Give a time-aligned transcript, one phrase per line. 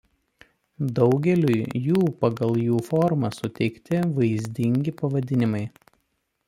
[0.99, 5.63] Daugeliui jų pagal jų formą suteikti vaizdingi pavadinimai.